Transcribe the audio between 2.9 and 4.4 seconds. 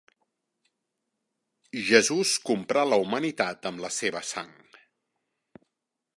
la humanitat amb la seva